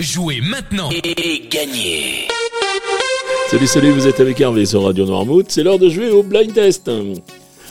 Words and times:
Jouez 0.00 0.40
maintenant 0.40 0.90
et 0.90 1.48
gagnez 1.48 2.26
Salut, 3.48 3.66
salut, 3.68 3.90
vous 3.92 4.08
êtes 4.08 4.18
avec 4.18 4.40
Hervé 4.40 4.66
sur 4.66 4.82
Radio 4.82 5.06
Noirmouth. 5.06 5.46
C'est 5.50 5.62
l'heure 5.62 5.78
de 5.78 5.88
jouer 5.88 6.10
au 6.10 6.24
blind 6.24 6.52
test. 6.52 6.90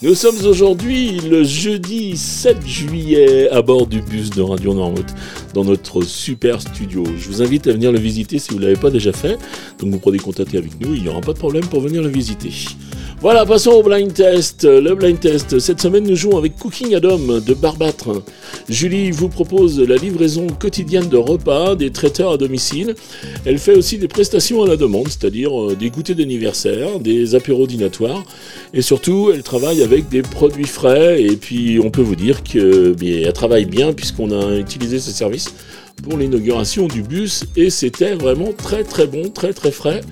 Nous 0.00 0.14
sommes 0.14 0.42
aujourd'hui 0.46 1.20
le 1.20 1.44
jeudi 1.44 2.16
7 2.16 2.66
juillet 2.66 3.50
à 3.50 3.60
bord 3.60 3.86
du 3.86 4.00
bus 4.00 4.30
de 4.30 4.40
Radio 4.40 4.72
Noirmouth 4.72 5.14
dans 5.52 5.64
notre 5.64 6.00
super 6.04 6.62
studio. 6.62 7.04
Je 7.18 7.28
vous 7.28 7.42
invite 7.42 7.66
à 7.66 7.72
venir 7.72 7.92
le 7.92 7.98
visiter 7.98 8.38
si 8.38 8.48
vous 8.48 8.60
ne 8.60 8.64
l'avez 8.64 8.80
pas 8.80 8.90
déjà 8.90 9.12
fait. 9.12 9.36
Donc 9.78 9.90
vous 9.90 9.98
prenez 9.98 10.16
contact 10.16 10.54
avec 10.54 10.80
nous, 10.80 10.94
il 10.94 11.02
n'y 11.02 11.10
aura 11.10 11.20
pas 11.20 11.34
de 11.34 11.38
problème 11.38 11.66
pour 11.66 11.82
venir 11.82 12.00
le 12.00 12.08
visiter. 12.08 12.50
Voilà, 13.26 13.44
passons 13.44 13.72
au 13.72 13.82
blind 13.82 14.14
test. 14.14 14.62
Le 14.62 14.94
blind 14.94 15.18
test, 15.18 15.58
cette 15.58 15.80
semaine 15.80 16.04
nous 16.04 16.14
jouons 16.14 16.38
avec 16.38 16.56
Cooking 16.56 16.94
Adam 16.94 17.18
de 17.18 17.54
Barbâtre. 17.54 18.22
Julie 18.68 19.10
vous 19.10 19.28
propose 19.28 19.80
la 19.80 19.96
livraison 19.96 20.46
quotidienne 20.46 21.08
de 21.08 21.16
repas 21.16 21.74
des 21.74 21.90
traiteurs 21.90 22.30
à 22.30 22.36
domicile. 22.36 22.94
Elle 23.44 23.58
fait 23.58 23.74
aussi 23.74 23.98
des 23.98 24.06
prestations 24.06 24.62
à 24.62 24.68
la 24.68 24.76
demande, 24.76 25.08
c'est-à-dire 25.08 25.50
euh, 25.60 25.74
des 25.74 25.90
goûters 25.90 26.14
d'anniversaire, 26.14 27.00
des 27.00 27.34
apéros 27.34 27.66
dînatoires. 27.66 28.22
Et 28.72 28.80
surtout, 28.80 29.32
elle 29.34 29.42
travaille 29.42 29.82
avec 29.82 30.08
des 30.08 30.22
produits 30.22 30.64
frais. 30.64 31.20
Et 31.20 31.34
puis, 31.34 31.80
on 31.82 31.90
peut 31.90 32.02
vous 32.02 32.14
dire 32.14 32.44
qu'elle 32.44 33.32
travaille 33.34 33.66
bien 33.66 33.92
puisqu'on 33.92 34.30
a 34.30 34.54
utilisé 34.56 35.00
ses 35.00 35.10
services 35.10 35.52
pour 36.04 36.16
l'inauguration 36.16 36.86
du 36.86 37.02
bus. 37.02 37.44
Et 37.56 37.70
c'était 37.70 38.14
vraiment 38.14 38.52
très 38.56 38.84
très 38.84 39.08
bon, 39.08 39.30
très 39.30 39.52
très 39.52 39.72
frais. 39.72 40.02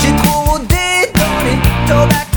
j'ai 0.00 0.14
trop 0.22 0.52
rodé 0.52 1.10
dans 1.14 1.40
les 1.44 1.58
tobacco 1.88 2.29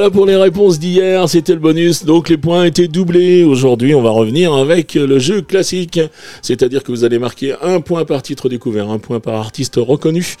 Voilà 0.00 0.14
pour 0.14 0.24
les 0.24 0.36
réponses 0.36 0.78
d'hier, 0.78 1.28
c'était 1.28 1.52
le 1.52 1.58
bonus, 1.58 2.06
donc 2.06 2.30
les 2.30 2.38
points 2.38 2.64
étaient 2.64 2.88
doublés. 2.88 3.44
Aujourd'hui, 3.44 3.94
on 3.94 4.00
va 4.00 4.08
revenir 4.08 4.54
avec 4.54 4.94
le 4.94 5.18
jeu 5.18 5.42
classique, 5.42 6.00
c'est-à-dire 6.40 6.82
que 6.82 6.90
vous 6.90 7.04
allez 7.04 7.18
marquer 7.18 7.52
un 7.60 7.82
point 7.82 8.06
par 8.06 8.22
titre 8.22 8.48
découvert, 8.48 8.88
un 8.88 8.98
point 8.98 9.20
par 9.20 9.34
artiste 9.34 9.74
reconnu, 9.76 10.36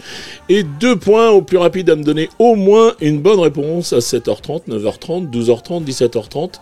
et 0.48 0.62
deux 0.62 0.96
points 0.96 1.28
au 1.28 1.42
plus 1.42 1.58
rapide 1.58 1.90
à 1.90 1.96
me 1.96 2.02
donner 2.02 2.30
au 2.38 2.54
moins 2.54 2.94
une 3.02 3.20
bonne 3.20 3.38
réponse 3.38 3.92
à 3.92 3.98
7h30, 3.98 4.62
9h30, 4.66 5.28
12h30, 5.30 5.84
17h30. 5.84 6.52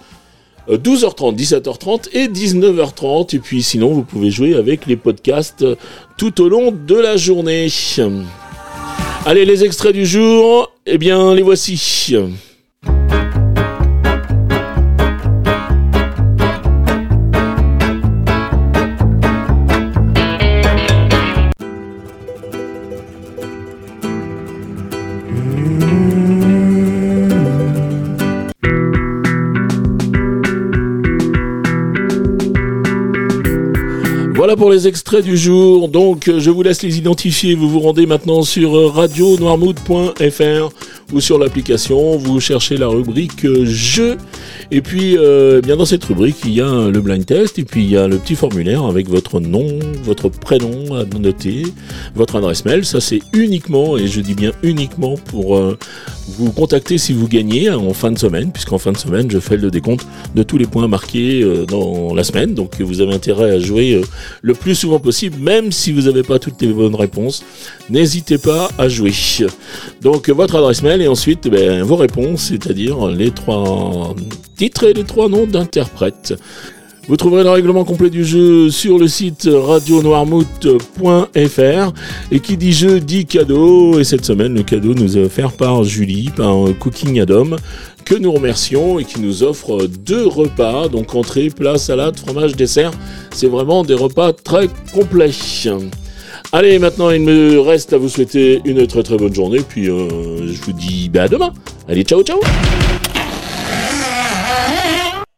12h30, 0.68 1.36
17h30 1.36 2.08
et 2.14 2.26
19h30. 2.26 3.36
Et 3.36 3.38
puis 3.38 3.62
sinon, 3.62 3.92
vous 3.92 4.02
pouvez 4.02 4.32
jouer 4.32 4.56
avec 4.56 4.86
les 4.86 4.96
podcasts 4.96 5.64
tout 6.16 6.42
au 6.42 6.48
long 6.48 6.72
de 6.72 6.96
la 6.96 7.16
journée. 7.16 7.68
Allez, 9.24 9.44
les 9.44 9.62
extraits 9.62 9.94
du 9.94 10.04
jour, 10.04 10.72
eh 10.84 10.98
bien, 10.98 11.32
les 11.36 11.42
voici. 11.42 12.16
Voilà 34.48 34.60
pour 34.60 34.70
les 34.70 34.88
extraits 34.88 35.22
du 35.22 35.36
jour. 35.36 35.90
Donc, 35.90 36.32
je 36.38 36.50
vous 36.50 36.62
laisse 36.62 36.82
les 36.82 36.96
identifier. 36.96 37.54
Vous 37.54 37.68
vous 37.68 37.80
rendez 37.80 38.06
maintenant 38.06 38.40
sur 38.40 38.94
radionoirmood.fr 38.94 40.70
ou 41.12 41.20
sur 41.20 41.38
l'application. 41.38 42.16
Vous 42.16 42.40
cherchez 42.40 42.76
la 42.76 42.88
rubrique 42.88 43.46
jeu. 43.64 44.16
Et 44.70 44.80
puis, 44.82 45.16
euh, 45.16 45.60
bien 45.60 45.76
dans 45.76 45.84
cette 45.84 46.04
rubrique, 46.04 46.36
il 46.44 46.54
y 46.54 46.60
a 46.60 46.88
le 46.88 47.00
blind 47.00 47.24
test 47.24 47.58
et 47.58 47.64
puis 47.64 47.82
il 47.82 47.90
y 47.90 47.96
a 47.96 48.06
le 48.06 48.18
petit 48.18 48.34
formulaire 48.34 48.84
avec 48.84 49.08
votre 49.08 49.40
nom, 49.40 49.66
votre 50.02 50.28
prénom 50.28 50.94
à 50.94 51.04
noter, 51.18 51.62
votre 52.14 52.36
adresse 52.36 52.64
mail. 52.64 52.84
Ça, 52.84 53.00
c'est 53.00 53.20
uniquement, 53.32 53.96
et 53.96 54.06
je 54.06 54.20
dis 54.20 54.34
bien 54.34 54.52
uniquement 54.62 55.16
pour 55.16 55.56
euh, 55.56 55.78
vous 56.28 56.52
contacter 56.52 56.98
si 56.98 57.12
vous 57.12 57.28
gagnez 57.28 57.70
en 57.70 57.94
fin 57.94 58.10
de 58.10 58.18
semaine, 58.18 58.52
puisqu'en 58.52 58.78
fin 58.78 58.92
de 58.92 58.98
semaine, 58.98 59.30
je 59.30 59.38
fais 59.38 59.56
le 59.56 59.70
décompte 59.70 60.06
de 60.34 60.42
tous 60.42 60.58
les 60.58 60.66
points 60.66 60.88
marqués 60.88 61.42
euh, 61.42 61.64
dans 61.64 62.14
la 62.14 62.24
semaine. 62.24 62.54
Donc, 62.54 62.80
vous 62.80 63.00
avez 63.00 63.14
intérêt 63.14 63.52
à 63.52 63.58
jouer 63.58 64.00
le 64.42 64.54
plus 64.54 64.74
souvent 64.74 65.00
possible, 65.00 65.38
même 65.40 65.72
si 65.72 65.92
vous 65.92 66.02
n'avez 66.02 66.22
pas 66.22 66.38
toutes 66.38 66.60
les 66.60 66.68
bonnes 66.68 66.94
réponses. 66.94 67.42
N'hésitez 67.88 68.38
pas 68.38 68.68
à 68.76 68.88
jouer. 68.88 69.12
Donc, 70.02 70.28
votre 70.28 70.56
adresse 70.56 70.82
mail 70.82 70.97
et 71.00 71.08
ensuite 71.08 71.48
ben, 71.48 71.82
vos 71.82 71.96
réponses, 71.96 72.48
c'est-à-dire 72.48 73.08
les 73.08 73.30
trois 73.30 74.14
titres 74.56 74.84
et 74.84 74.92
les 74.92 75.04
trois 75.04 75.28
noms 75.28 75.46
d'interprètes. 75.46 76.34
Vous 77.08 77.16
trouverez 77.16 77.42
le 77.42 77.48
règlement 77.48 77.84
complet 77.84 78.10
du 78.10 78.22
jeu 78.22 78.68
sur 78.68 78.98
le 78.98 79.08
site 79.08 79.48
radionoirmouth.fr 79.50 81.92
et 82.30 82.40
qui 82.40 82.58
dit 82.58 82.72
jeu 82.72 83.00
dit 83.00 83.24
cadeau 83.24 83.98
et 83.98 84.04
cette 84.04 84.26
semaine 84.26 84.52
le 84.52 84.62
cadeau 84.62 84.92
nous 84.92 85.16
est 85.16 85.24
offert 85.24 85.52
par 85.52 85.84
Julie 85.84 86.28
par 86.36 86.54
Cooking 86.78 87.18
Adam 87.18 87.56
que 88.08 88.14
nous 88.14 88.32
remercions 88.32 88.98
et 88.98 89.04
qui 89.04 89.20
nous 89.20 89.42
offre 89.42 89.86
deux 89.86 90.26
repas, 90.26 90.88
donc 90.88 91.14
entrée, 91.14 91.50
plat, 91.50 91.76
salade, 91.76 92.18
fromage, 92.18 92.56
dessert. 92.56 92.90
C'est 93.34 93.48
vraiment 93.48 93.84
des 93.84 93.92
repas 93.92 94.32
très 94.32 94.70
complets. 94.94 95.30
Allez, 96.52 96.78
maintenant 96.78 97.10
il 97.10 97.22
me 97.22 97.60
reste 97.60 97.92
à 97.92 97.98
vous 97.98 98.08
souhaiter 98.08 98.60
une 98.64 98.86
très 98.86 99.02
très 99.02 99.16
bonne 99.16 99.34
journée, 99.34 99.60
puis 99.66 99.88
euh, 99.88 100.52
je 100.52 100.62
vous 100.62 100.72
dis 100.72 101.08
bah, 101.08 101.24
à 101.24 101.28
demain. 101.28 101.52
Allez, 101.88 102.04
ciao 102.04 102.22
ciao 102.22 102.40